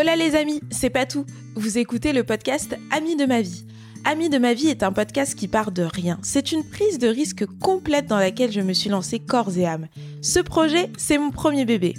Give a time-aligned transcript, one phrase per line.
[0.00, 1.26] Hola les amis, c'est pas tout.
[1.56, 3.64] Vous écoutez le podcast Amis de ma vie.
[4.04, 6.20] Amis de ma vie est un podcast qui part de rien.
[6.22, 9.88] C'est une prise de risque complète dans laquelle je me suis lancée corps et âme.
[10.22, 11.94] Ce projet, c'est mon premier bébé.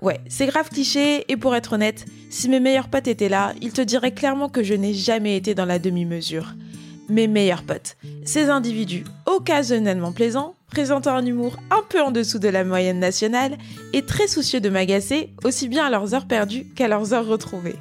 [0.00, 3.74] Ouais, c'est grave cliché et pour être honnête, si mes meilleurs potes étaient là, ils
[3.74, 6.54] te diraient clairement que je n'ai jamais été dans la demi-mesure.
[7.10, 12.48] Mes meilleurs potes, ces individus occasionnellement plaisants, présentant un humour un peu en dessous de
[12.48, 13.58] la moyenne nationale
[13.92, 17.76] et très soucieux de m'agacer aussi bien à leurs heures perdues qu'à leurs heures retrouvées.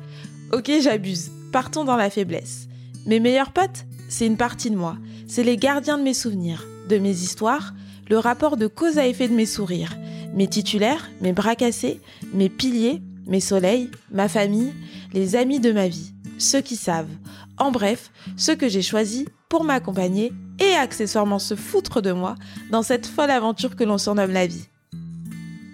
[0.52, 2.68] Ok, j'abuse, partons dans la faiblesse.
[3.08, 7.00] Mes meilleurs potes, c'est une partie de moi, c'est les gardiens de mes souvenirs, de
[7.00, 7.74] mes histoires,
[8.12, 9.98] le rapport de cause à effet de mes sourires,
[10.36, 12.00] mes titulaires, mes bras cassés,
[12.32, 14.72] mes piliers, mes soleils, ma famille,
[15.14, 17.10] les amis de ma vie, ceux qui savent,
[17.58, 22.36] en bref, ceux que j'ai choisis pour m'accompagner et accessoirement se foutre de moi
[22.72, 24.68] dans cette folle aventure que l'on surnomme la vie.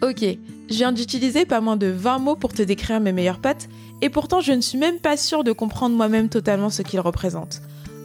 [0.02, 3.68] Ok, je viens d'utiliser pas moins de 20 mots pour te décrire mes meilleurs potes,
[4.02, 7.62] et pourtant je ne suis même pas sûre de comprendre moi-même totalement ce qu'ils représentent.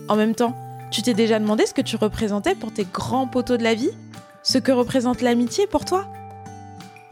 [0.08, 0.56] En même temps,
[0.90, 3.90] tu t'es déjà demandé ce que tu représentais pour tes grands poteaux de la vie?
[4.42, 6.06] Ce que représente l'amitié pour toi?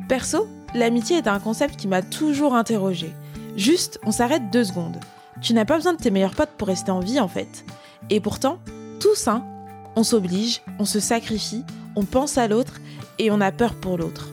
[0.09, 3.13] Perso, l'amitié est un concept qui m'a toujours interrogé.
[3.57, 4.99] Juste, on s'arrête deux secondes.
[5.41, 7.65] Tu n'as pas besoin de tes meilleurs potes pour rester en vie en fait.
[8.11, 8.59] Et pourtant,
[9.01, 9.45] tous, hein,
[9.97, 11.65] on s'oblige, on se sacrifie,
[11.97, 12.81] on pense à l'autre
[13.19, 14.29] et on a peur pour l'autre.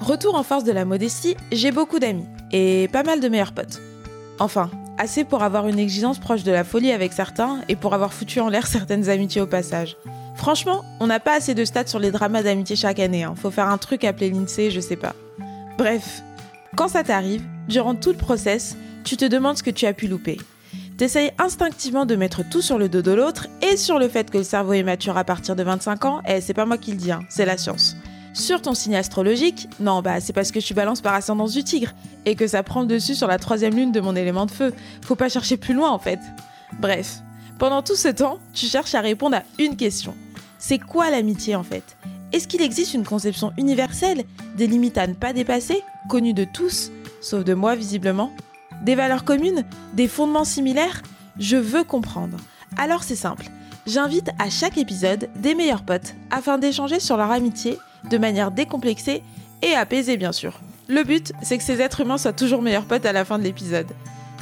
[0.00, 3.80] Retour en force de la modestie, j'ai beaucoup d'amis et pas mal de meilleurs potes.
[4.38, 8.12] Enfin, assez pour avoir une exigence proche de la folie avec certains et pour avoir
[8.12, 9.96] foutu en l'air certaines amitiés au passage.
[10.34, 13.34] Franchement, on n'a pas assez de stats sur les dramas d'amitié chaque année, hein.
[13.36, 15.14] faut faire un truc appelé l'INSEE, je sais pas.
[15.78, 16.22] Bref,
[16.74, 20.08] quand ça t'arrive, durant tout le process, tu te demandes ce que tu as pu
[20.08, 20.38] louper.
[20.98, 24.38] T'essayes instinctivement de mettre tout sur le dos de l'autre et sur le fait que
[24.38, 26.96] le cerveau est mature à partir de 25 ans, et c'est pas moi qui le
[26.98, 27.96] dis, hein, c'est la science.
[28.34, 31.64] Sur ton signe astrologique, non, bah c'est parce que je suis balance par ascendance du
[31.64, 31.92] tigre
[32.24, 34.72] et que ça prend le dessus sur la troisième lune de mon élément de feu.
[35.02, 36.20] Faut pas chercher plus loin en fait.
[36.80, 37.18] Bref,
[37.58, 40.14] pendant tout ce temps, tu cherches à répondre à une question.
[40.58, 41.96] C'est quoi l'amitié en fait?
[42.32, 44.24] Est-ce qu'il existe une conception universelle,
[44.56, 46.90] des limites à ne pas dépasser, connues de tous,
[47.20, 48.32] sauf de moi visiblement?
[48.82, 51.02] Des valeurs communes Des fondements similaires
[51.38, 52.36] Je veux comprendre.
[52.76, 53.46] Alors c'est simple.
[53.86, 57.78] J'invite à chaque épisode des meilleurs potes afin d'échanger sur leur amitié
[58.10, 59.22] de manière décomplexée
[59.62, 60.60] et apaisée bien sûr.
[60.88, 63.44] Le but, c'est que ces êtres humains soient toujours meilleurs potes à la fin de
[63.44, 63.86] l'épisode.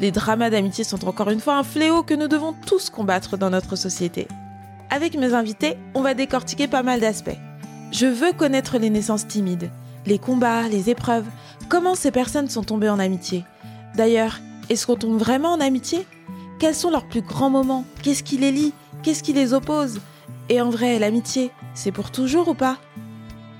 [0.00, 3.50] Les dramas d'amitié sont encore une fois un fléau que nous devons tous combattre dans
[3.50, 4.26] notre société.
[4.88, 7.36] Avec mes invités, on va décortiquer pas mal d'aspects.
[7.92, 9.70] Je veux connaître les naissances timides,
[10.06, 11.26] les combats, les épreuves,
[11.68, 13.44] comment ces personnes sont tombées en amitié?
[14.00, 14.40] D'ailleurs,
[14.70, 16.06] est-ce qu'on tombe vraiment en amitié?
[16.58, 17.84] Quels sont leurs plus grands moments?
[18.02, 18.72] Qu'est-ce qui les lie?
[19.02, 20.00] Qu'est-ce qui les oppose?
[20.48, 22.78] Et en vrai, l'amitié, c'est pour toujours ou pas?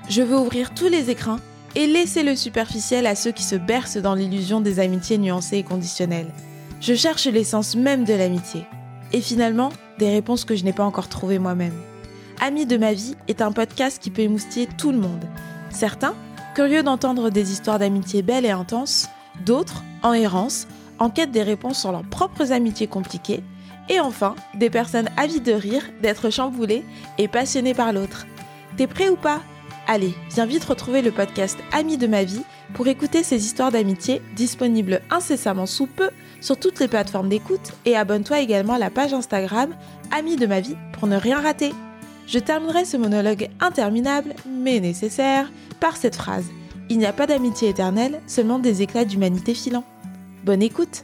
[0.09, 1.39] Je veux ouvrir tous les écrins
[1.75, 5.63] et laisser le superficiel à ceux qui se bercent dans l'illusion des amitiés nuancées et
[5.63, 6.33] conditionnelles.
[6.79, 8.65] Je cherche l'essence même de l'amitié.
[9.13, 9.69] Et finalement,
[9.99, 11.79] des réponses que je n'ai pas encore trouvées moi-même.
[12.39, 15.23] Amis de ma vie est un podcast qui peut émoustiller tout le monde.
[15.69, 16.15] Certains,
[16.55, 19.07] curieux d'entendre des histoires d'amitié belles et intenses,
[19.43, 20.67] d'autres, en errance,
[20.99, 23.43] en quête des réponses sur leurs propres amitiés compliquées,
[23.89, 26.85] et enfin, des personnes avides de rire, d'être chamboulées
[27.17, 28.25] et passionnées par l'autre.
[28.77, 29.41] T'es prêt ou pas?
[29.87, 32.43] Allez, viens vite retrouver le podcast Amis de ma vie
[32.73, 37.97] pour écouter ces histoires d'amitié disponibles incessamment sous peu sur toutes les plateformes d'écoute et
[37.97, 39.75] abonne-toi également à la page Instagram
[40.11, 41.73] Amis de ma vie pour ne rien rater.
[42.27, 46.45] Je terminerai ce monologue interminable, mais nécessaire, par cette phrase.
[46.91, 49.85] Il n'y a pas d'amitié éternelle, seulement des éclats d'humanité filant.
[50.43, 51.03] Bonne écoute